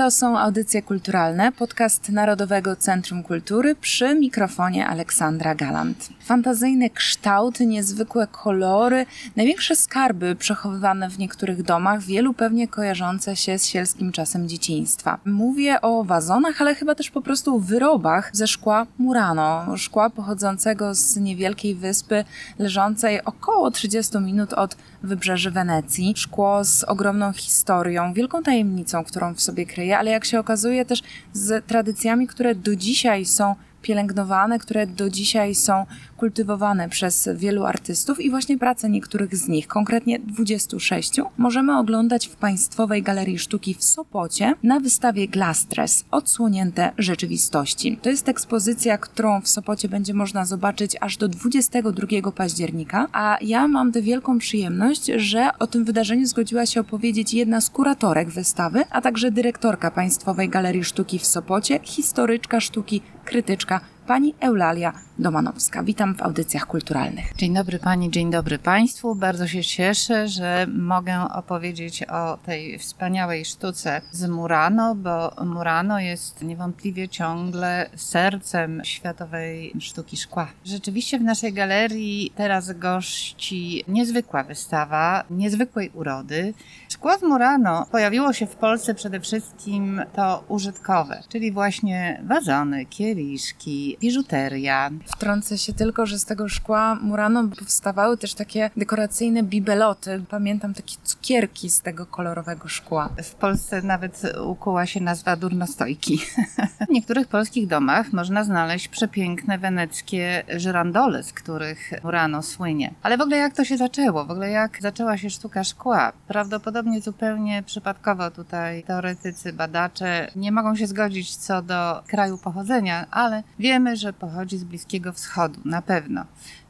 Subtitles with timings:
[0.00, 6.08] To są audycje kulturalne, podcast Narodowego Centrum Kultury przy mikrofonie Aleksandra Galant.
[6.20, 13.66] Fantazyjne kształty, niezwykłe kolory, największe skarby przechowywane w niektórych domach, wielu pewnie kojarzące się z
[13.66, 15.18] sielskim czasem dzieciństwa.
[15.24, 21.16] Mówię o wazonach, ale chyba też po prostu wyrobach ze szkła Murano, szkła pochodzącego z
[21.16, 22.24] niewielkiej wyspy
[22.58, 26.12] leżącej około 30 minut od wybrzeży Wenecji.
[26.16, 31.02] Szkło z ogromną historią, wielką tajemnicą, którą w sobie kryje, ale jak się okazuje też
[31.32, 38.20] z tradycjami, które do dzisiaj są pielęgnowane, które do dzisiaj są kultywowane przez wielu artystów
[38.20, 43.84] i właśnie prace niektórych z nich, konkretnie 26, możemy oglądać w Państwowej Galerii Sztuki w
[43.84, 47.98] Sopocie na wystawie Glastres Odsłonięte rzeczywistości.
[48.02, 53.68] To jest ekspozycja, którą w Sopocie będzie można zobaczyć aż do 22 października, a ja
[53.68, 58.84] mam tę wielką przyjemność, że o tym wydarzeniu zgodziła się opowiedzieć jedna z kuratorek wystawy,
[58.90, 63.80] a także dyrektorka Państwowej Galerii Sztuki w Sopocie, historyczka sztuki, krytyczka.
[64.06, 65.82] Pani Eulalia Domanowska.
[65.82, 67.32] Witam w audycjach kulturalnych.
[67.36, 69.14] Dzień dobry Pani, dzień dobry Państwu.
[69.14, 76.42] Bardzo się cieszę, że mogę opowiedzieć o tej wspaniałej sztuce z Murano, bo Murano jest
[76.42, 80.48] niewątpliwie ciągle sercem światowej sztuki szkła.
[80.64, 86.54] Rzeczywiście w naszej galerii teraz gości niezwykła wystawa, niezwykłej urody.
[86.88, 93.96] Szkło z Murano pojawiło się w Polsce przede wszystkim to użytkowe, czyli właśnie wazony, kieliszki,
[94.00, 94.90] biżuteria.
[95.16, 100.22] Wtrącę się tylko, że z tego szkła Murano powstawały też takie dekoracyjne bibeloty.
[100.30, 103.08] Pamiętam takie cukierki z tego kolorowego szkła.
[103.22, 106.18] W Polsce nawet ukuła się nazwa durnostojki.
[106.88, 112.94] w niektórych polskich domach można znaleźć przepiękne weneckie żyrandole, z których Murano słynie.
[113.02, 114.24] Ale w ogóle jak to się zaczęło?
[114.24, 116.12] W ogóle jak zaczęła się sztuka szkła?
[116.28, 123.42] Prawdopodobnie zupełnie przypadkowo tutaj teoretycy, badacze nie mogą się zgodzić co do kraju pochodzenia, ale
[123.58, 126.24] wiemy, że pochodzi z Bliskiego Wschodu, na pewno.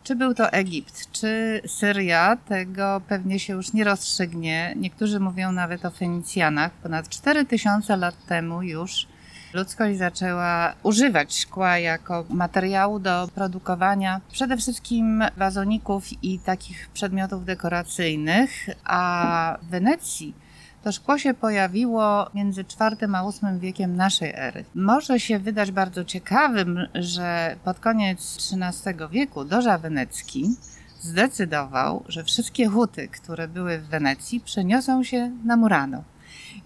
[0.05, 4.75] Czy był to Egipt, czy Syria, tego pewnie się już nie rozstrzygnie.
[4.77, 6.73] Niektórzy mówią nawet o Fenicjanach.
[6.73, 9.07] Ponad 4000 lat temu już
[9.53, 18.51] ludzkość zaczęła używać szkła jako materiału do produkowania przede wszystkim wazoników i takich przedmiotów dekoracyjnych,
[18.85, 20.35] a w Wenecji
[20.83, 24.65] to szkło się pojawiło między IV a VIII wiekiem naszej ery.
[24.75, 30.57] Może się wydać bardzo ciekawym, że pod koniec XIII wieku Doża Wenecki
[31.01, 36.03] zdecydował, że wszystkie huty, które były w Wenecji, przeniosą się na Murano.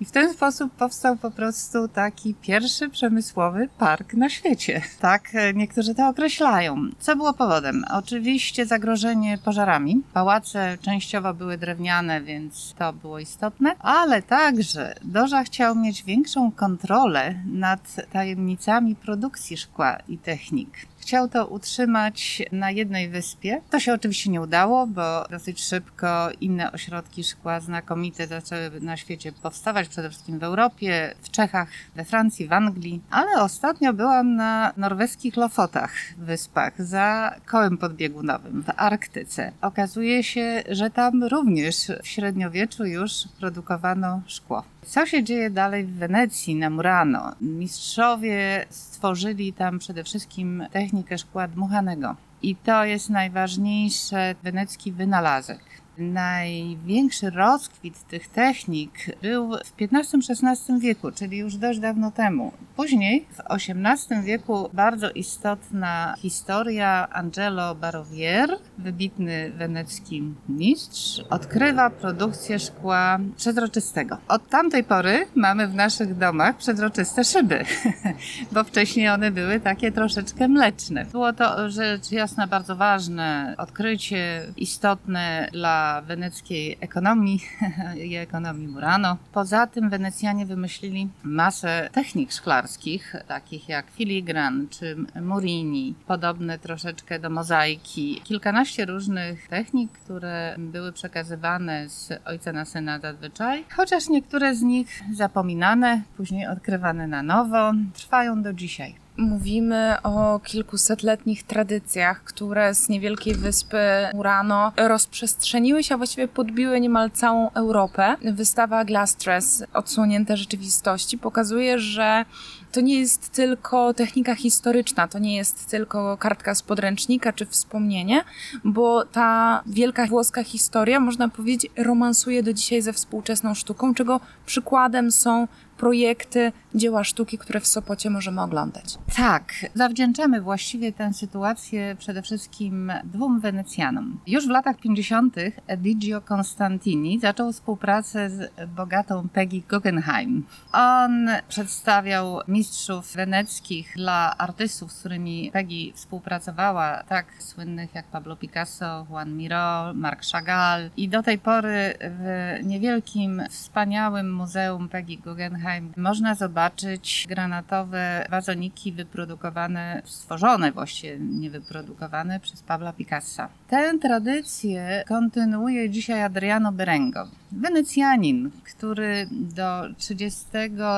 [0.00, 4.82] I w ten sposób powstał po prostu taki pierwszy przemysłowy park na świecie.
[5.00, 6.76] Tak niektórzy to określają.
[6.98, 7.84] Co było powodem?
[7.92, 10.02] Oczywiście zagrożenie pożarami.
[10.12, 17.34] Pałace częściowo były drewniane, więc to było istotne, ale także Doża chciał mieć większą kontrolę
[17.46, 20.70] nad tajemnicami produkcji szkła i technik.
[21.04, 23.60] Chciał to utrzymać na jednej wyspie.
[23.70, 29.32] To się oczywiście nie udało, bo dosyć szybko inne ośrodki szkła znakomite zaczęły na świecie
[29.32, 33.00] powstawać, przede wszystkim w Europie, w Czechach, we Francji, w Anglii.
[33.10, 39.52] Ale ostatnio byłam na norweskich Lofotach, wyspach, za kołem podbiegunowym w Arktyce.
[39.60, 44.64] Okazuje się, że tam również w średniowieczu już produkowano szkło.
[44.82, 47.34] Co się dzieje dalej w Wenecji, na Murano?
[47.40, 52.16] Mistrzowie stworzyli tam przede wszystkim technikę szkła dmuchanego.
[52.42, 55.83] I to jest najważniejszy wenecki wynalazek.
[55.98, 58.90] Największy rozkwit tych technik
[59.22, 62.52] był w XV-XVI wieku, czyli już dość dawno temu.
[62.76, 73.18] Później w XVIII wieku bardzo istotna historia Angelo Barovier, wybitny wenecki mistrz, odkrywa produkcję szkła
[73.36, 74.18] przezroczystego.
[74.28, 77.64] Od tamtej pory mamy w naszych domach przezroczyste szyby,
[78.52, 81.04] bo wcześniej one były takie troszeczkę mleczne.
[81.04, 87.40] Było to rzecz jasna bardzo ważne, odkrycie istotne dla weneckiej ekonomii
[88.10, 89.16] i ekonomii Murano.
[89.32, 97.30] Poza tym Wenecjanie wymyślili masę technik szklarskich, takich jak filigran czy murini, podobne troszeczkę do
[97.30, 98.20] mozaiki.
[98.24, 105.02] Kilkanaście różnych technik, które były przekazywane z ojca na syna zazwyczaj, chociaż niektóre z nich
[105.12, 109.03] zapominane, później odkrywane na nowo, trwają do dzisiaj.
[109.16, 113.78] Mówimy o kilkusetletnich tradycjach, które z niewielkiej wyspy
[114.14, 118.16] Urano rozprzestrzeniły się, a właściwie podbiły niemal całą Europę.
[118.32, 122.24] Wystawa Glastress, odsłonięte rzeczywistości, pokazuje, że
[122.72, 128.24] to nie jest tylko technika historyczna, to nie jest tylko kartka z podręcznika czy wspomnienie,
[128.64, 135.10] bo ta wielka włoska historia, można powiedzieć, romansuje do dzisiaj ze współczesną sztuką, czego przykładem
[135.10, 138.98] są projekty, dzieła sztuki, które w Sopocie możemy oglądać.
[139.16, 144.20] Tak, zawdzięczamy właściwie tę sytuację przede wszystkim dwóm Wenecjanom.
[144.26, 145.36] Już w latach 50.
[145.66, 150.46] Edigio Constantini zaczął współpracę z bogatą Peggy Guggenheim.
[150.72, 159.06] On przedstawiał mistrzów weneckich dla artystów, z którymi Peggy współpracowała, tak słynnych jak Pablo Picasso,
[159.10, 160.90] Juan Miró, Marc Chagall.
[160.96, 170.02] I do tej pory w niewielkim, wspaniałym muzeum Peggy Guggenheim można zobaczyć granatowe wazoniki wyprodukowane,
[170.04, 173.48] stworzone właściwie, nie wyprodukowane przez Pabla Picassa.
[173.68, 180.44] Tę tradycję kontynuuje dzisiaj Adriano Berengo, Wenecjanin, który do 30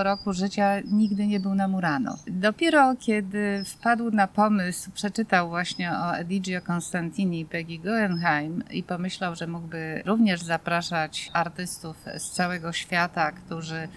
[0.02, 2.16] roku życia nigdy nie był na Murano.
[2.26, 9.34] Dopiero kiedy wpadł na pomysł, przeczytał właśnie o Edigio Constantini i Peggy Guggenheim i pomyślał,
[9.34, 13.88] że mógłby również zapraszać artystów z całego świata, którzy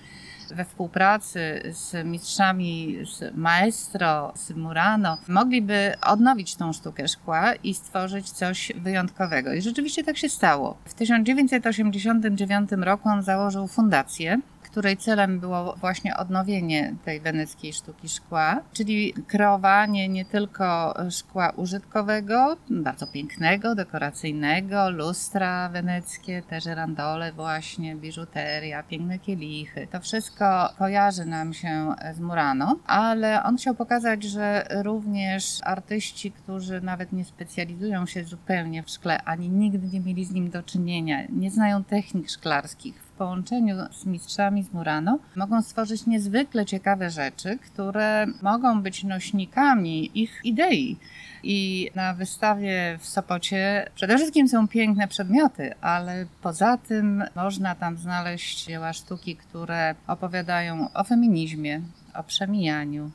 [0.55, 8.31] we współpracy z mistrzami, z maestro, z Murano, mogliby odnowić tą sztukę szkła i stworzyć
[8.31, 9.53] coś wyjątkowego.
[9.53, 10.77] I rzeczywiście tak się stało.
[10.85, 18.61] W 1989 roku on założył fundację, której celem było właśnie odnowienie tej weneckiej sztuki szkła,
[18.73, 28.83] czyli kreowanie nie tylko szkła użytkowego, bardzo pięknego, dekoracyjnego, lustra weneckie, te żerandole właśnie, biżuteria,
[28.83, 29.87] piękne kielichy.
[29.91, 36.81] To wszystko kojarzy nam się z Murano, ale on chciał pokazać, że również artyści, którzy
[36.81, 41.23] nawet nie specjalizują się zupełnie w szkle, ani nigdy nie mieli z nim do czynienia,
[41.29, 48.27] nie znają technik szklarskich, połączeniu z mistrzami z Murano mogą stworzyć niezwykle ciekawe rzeczy, które
[48.41, 50.97] mogą być nośnikami ich idei.
[51.43, 57.97] I na wystawie w Sopocie przede wszystkim są piękne przedmioty, ale poza tym można tam
[57.97, 61.81] znaleźć dzieła sztuki, które opowiadają o feminizmie,
[62.13, 63.11] o przemijaniu,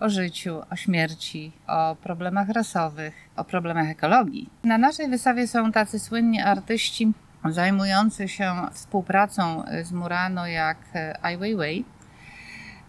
[0.00, 4.50] o życiu, o śmierci, o problemach rasowych, o problemach ekologii.
[4.64, 7.12] Na naszej wystawie są tacy słynni artyści,
[7.44, 10.78] zajmujący się współpracą z Murano jak
[11.22, 11.84] Ai Weiwei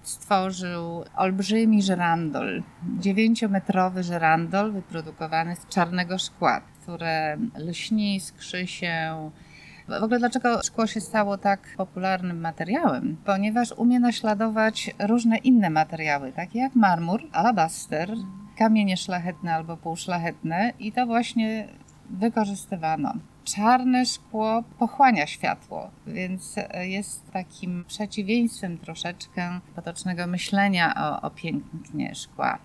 [0.04, 2.64] stworzył olbrzymi żerandol,
[3.00, 9.32] dziewięciometrowy żerandol wyprodukowany z czarnego szkła, które lśni, skrzy się.
[9.88, 13.18] W ogóle dlaczego szkło się stało tak popularnym materiałem?
[13.26, 18.14] Ponieważ umie naśladować różne inne materiały, takie jak marmur, alabaster,
[18.58, 21.68] kamienie szlachetne albo półszlachetne i to właśnie
[22.10, 23.14] wykorzystywano
[23.56, 32.60] czarne szkło pochłania światło, więc jest takim przeciwieństwem troszeczkę potocznego myślenia o, o pięknie szkła.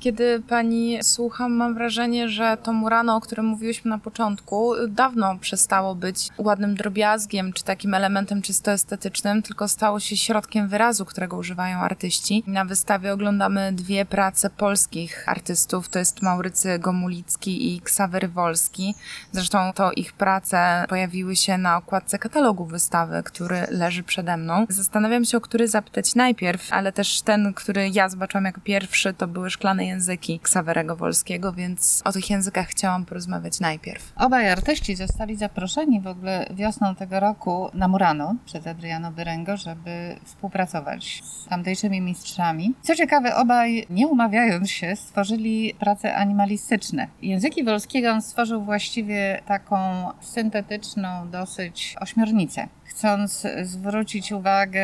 [0.00, 5.94] Kiedy pani słucham, mam wrażenie, że to Murano, o którym mówiłyśmy na początku, dawno przestało
[5.94, 11.78] być ładnym drobiazgiem czy takim elementem czysto estetycznym, tylko stało się środkiem wyrazu, którego używają
[11.78, 12.44] artyści.
[12.46, 18.94] Na wystawie oglądamy dwie prace polskich artystów, to jest Maurycy Gomulicki i Ksawery Wolski.
[19.32, 24.66] Zresztą to ich prace pojawiły się na okładce katalogu wystawy, który leży przede mną.
[24.68, 29.26] Zastanawiam się, o który zapytać najpierw, ale też ten, który ja zobaczyłam jako pierwszy, to
[29.26, 29.97] były szklane języki
[30.42, 34.12] Ksawerego Wolskiego, więc o tych językach chciałam porozmawiać najpierw.
[34.16, 40.16] Obaj artyści zostali zaproszeni w ogóle wiosną tego roku na Murano przez Adriano Berengo, żeby
[40.24, 42.74] współpracować z tamtejszymi mistrzami.
[42.82, 47.08] Co ciekawe, obaj nie umawiając się, stworzyli prace animalistyczne.
[47.22, 49.78] Języki Wolskiego on stworzył właściwie taką
[50.20, 54.82] syntetyczną dosyć ośmiornicę chcąc zwrócić uwagę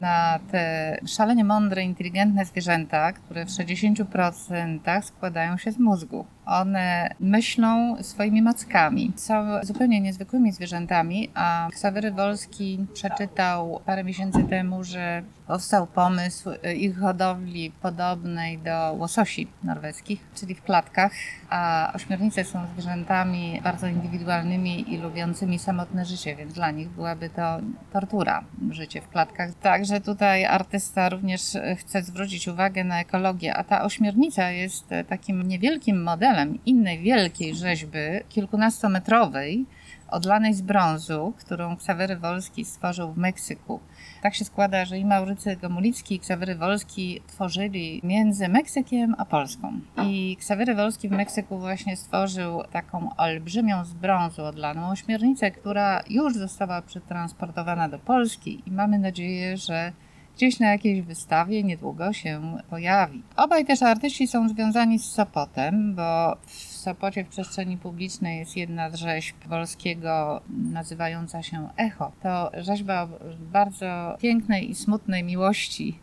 [0.00, 6.26] na te szalenie mądre, inteligentne zwierzęta, które w 60% składają się z mózgu.
[6.46, 9.12] One myślą swoimi mackami.
[9.16, 16.98] Są zupełnie niezwykłymi zwierzętami, a Ksawery Wolski przeczytał parę miesięcy temu, że powstał pomysł ich
[16.98, 21.12] hodowli podobnej do łososi norweskich, czyli w klatkach,
[21.50, 27.58] a ośmiornice są zwierzętami bardzo indywidualnymi i lubiącymi samotne życie, więc dla nich byłaby to
[27.92, 29.54] tortura, życie w klatkach.
[29.54, 31.40] Także tutaj artysta również
[31.76, 37.98] chce zwrócić uwagę na ekologię, a ta ośmiornica jest takim niewielkim modelem innej wielkiej rzeźby,
[38.28, 39.66] kilkunastometrowej,
[40.08, 43.80] odlanej z brązu, którą Ksawery Wolski stworzył w Meksyku.
[44.22, 49.80] Tak się składa, że i Maurycy Gomulicki i Ksawery Wolski tworzyli między Meksykiem a Polską.
[50.02, 56.34] I Ksawery Wolski w Meksyku właśnie stworzył taką olbrzymią z brązu odlaną ośmiornicę, która już
[56.34, 59.92] została przetransportowana do Polski i mamy nadzieję, że
[60.36, 63.22] gdzieś na jakiejś wystawie niedługo się pojawi.
[63.36, 68.90] Obaj też artyści są związani z Sopotem, bo w Sopocie w przestrzeni publicznej jest jedna
[68.90, 70.40] z rzeźb Wolskiego
[70.72, 72.12] nazywająca się Echo.
[72.22, 73.08] To rzeźba
[73.52, 75.98] bardzo pięknej i smutnej miłości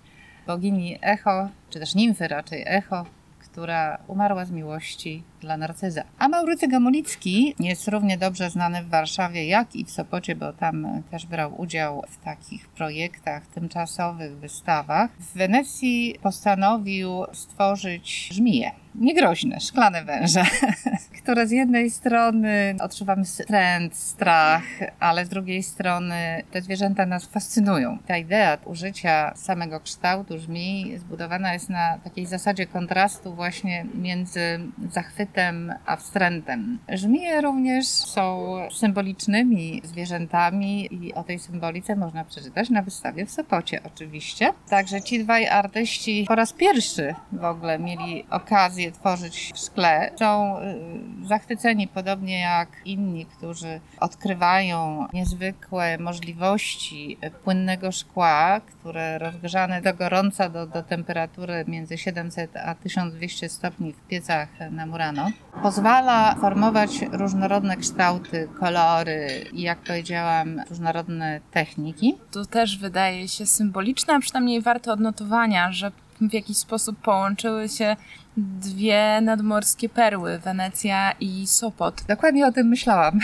[0.47, 3.05] bogini Echo, czy też nimfy raczej Echo,
[3.53, 6.03] która umarła z miłości dla Narcyza.
[6.19, 11.03] A Maurycy Gamulicki jest równie dobrze znany w Warszawie, jak i w Sopocie, bo tam
[11.11, 15.11] też brał udział w takich projektach, tymczasowych wystawach.
[15.19, 20.43] W Wenecji postanowił stworzyć żmiję niegroźne, szklane węże,
[21.23, 24.63] które z jednej strony odczuwamy trend, strach,
[24.99, 27.97] ale z drugiej strony te zwierzęta nas fascynują.
[28.07, 34.59] Ta idea użycia samego kształtu żmii zbudowana jest na takiej zasadzie kontrastu właśnie między
[34.91, 36.79] zachwytem a wstrętem.
[36.89, 43.79] Żmije również są symbolicznymi zwierzętami i o tej symbolice można przeczytać na wystawie w Sopocie
[43.83, 44.53] oczywiście.
[44.69, 50.59] Także ci dwaj artyści po raz pierwszy w ogóle mieli okazję tworzyć w szkle, są
[50.59, 60.49] y, zachwyceni podobnie jak inni, którzy odkrywają niezwykłe możliwości płynnego szkła, które rozgrzane do gorąca
[60.49, 65.29] do, do temperatury między 700 a 1200 stopni w piecach na Murano,
[65.63, 72.17] pozwala formować różnorodne kształty, kolory i jak powiedziałam, różnorodne techniki.
[72.31, 75.91] To też wydaje się symboliczne, a przynajmniej warte odnotowania, że
[76.21, 77.95] w jakiś sposób połączyły się
[78.37, 82.03] dwie nadmorskie perły, Wenecja i Sopot.
[82.07, 83.19] Dokładnie o tym myślałam,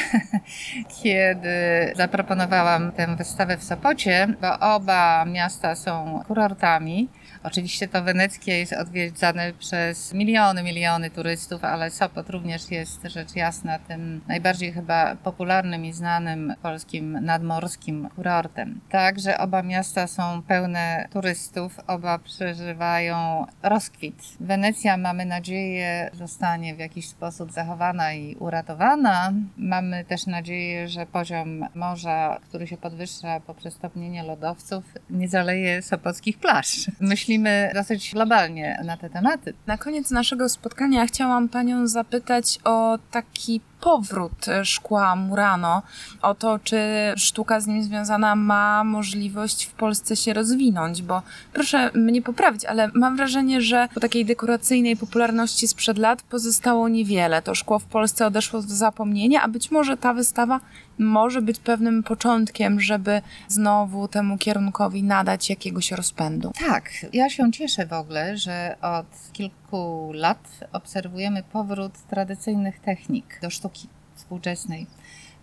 [1.03, 1.49] kiedy
[1.95, 7.09] zaproponowałam tę wystawę w Sopocie, bo oba miasta są kurortami
[7.43, 13.79] Oczywiście to weneckie jest odwiedzane przez miliony, miliony turystów, ale Sopot również jest rzecz jasna
[13.79, 18.81] tym najbardziej chyba popularnym i znanym polskim nadmorskim kurortem.
[18.89, 24.23] Także oba miasta są pełne turystów, oba przeżywają rozkwit.
[24.39, 29.33] Wenecja mamy nadzieję zostanie w jakiś sposób zachowana i uratowana.
[29.57, 36.37] Mamy też nadzieję, że poziom morza, który się podwyższa poprzez topnienie lodowców, nie zaleje sopockich
[36.37, 36.91] plaż.
[36.99, 39.53] Myślimy dosyć globalnie na te tematy.
[39.67, 45.81] Na koniec naszego spotkania chciałam Panią zapytać o taki powrót szkła Murano,
[46.21, 46.79] o to, czy
[47.17, 51.21] sztuka z nim związana ma możliwość w Polsce się rozwinąć, bo
[51.53, 57.41] proszę mnie poprawić, ale mam wrażenie, że po takiej dekoracyjnej popularności sprzed lat pozostało niewiele.
[57.41, 60.59] To szkło w Polsce odeszło w zapomnienie, a być może ta wystawa
[60.99, 66.51] może być pewnym początkiem, żeby znowu temu kierunkowi nadać jakiegoś rozpędu.
[66.67, 73.49] Tak, ja się cieszę w ogóle, że od kilku lat obserwujemy powrót tradycyjnych technik do
[73.49, 74.87] sztuki współczesnej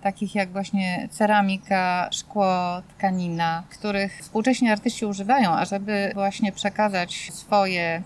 [0.02, 8.02] takich jak właśnie ceramika, szkło, tkanina, których współcześni artyści używają, ażeby właśnie przekazać swoje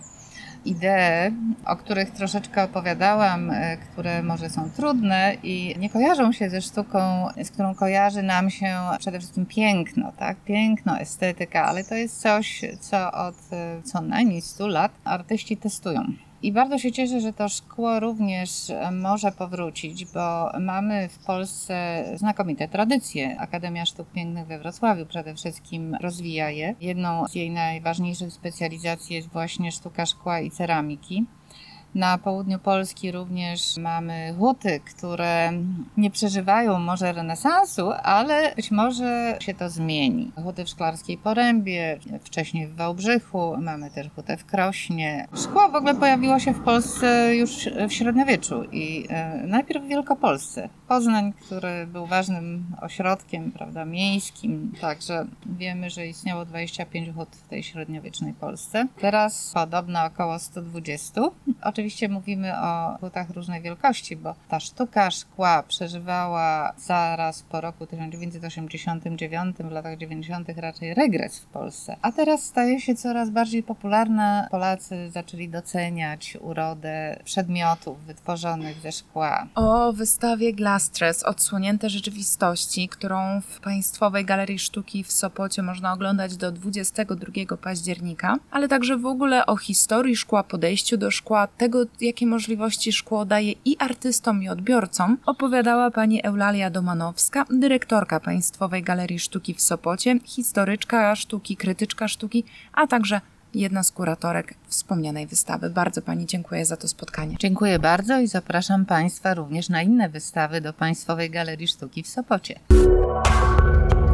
[0.65, 1.31] idee,
[1.65, 7.27] o których troszeczkę opowiadałam, e, które może są trudne i nie kojarzą się ze sztuką,
[7.43, 10.37] z którą kojarzy nam się przede wszystkim piękno, tak?
[10.45, 16.03] Piękno, estetyka, ale to jest coś, co od e, co najmniej 100 lat artyści testują.
[16.43, 22.03] I bardzo się cieszę, że to szkło również e, może powrócić, bo mamy w Polsce
[22.15, 23.39] znakomite tradycje.
[23.39, 26.75] Akademia Sztuk Pięknych we Wrocławiu przede wszystkim rozwija je.
[26.81, 31.25] Jedną z jej najważniejszych specjalizacji jest właśnie sztuka szkła i ceramiki.
[31.95, 35.51] Na południu Polski również mamy huty, które
[35.97, 40.31] nie przeżywają może renesansu, ale być może się to zmieni.
[40.43, 45.27] Huty w Szklarskiej Porębie, wcześniej w Wałbrzychu, mamy też hutę w Krośnie.
[45.43, 50.69] Szkło w ogóle pojawiło się w Polsce już w średniowieczu i e, najpierw w Wielkopolsce.
[50.91, 57.63] Poznań, który był ważnym ośrodkiem prawda, miejskim, także wiemy, że istniało 25 hut w tej
[57.63, 58.87] średniowiecznej Polsce.
[59.01, 61.21] Teraz podobno około 120.
[61.61, 69.57] Oczywiście mówimy o hutach różnej wielkości, bo ta sztuka szkła przeżywała zaraz po roku 1989,
[69.57, 70.49] w latach 90.
[70.57, 71.97] raczej regres w Polsce.
[72.01, 74.47] A teraz staje się coraz bardziej popularna.
[74.51, 79.47] Polacy zaczęli doceniać urodę przedmiotów wytworzonych ze szkła.
[79.55, 86.37] O wystawie Glass Astres, odsłonięte rzeczywistości, którą w Państwowej Galerii Sztuki w Sopocie można oglądać
[86.37, 92.27] do 22 października, ale także w ogóle o historii szkła, podejściu do szkła, tego, jakie
[92.27, 99.53] możliwości szkło daje i artystom, i odbiorcom, opowiadała pani Eulalia Domanowska, dyrektorka Państwowej Galerii Sztuki
[99.53, 103.21] w Sopocie, historyczka sztuki, krytyczka sztuki, a także
[103.53, 105.69] jedna z kuratorek wspomnianej wystawy.
[105.69, 107.35] Bardzo Pani dziękuję za to spotkanie.
[107.39, 112.59] Dziękuję bardzo i zapraszam Państwa również na inne wystawy do Państwowej Galerii Sztuki w Sopocie.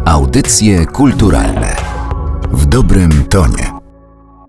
[0.06, 1.76] Audycje kulturalne
[2.52, 3.77] w dobrym tonie.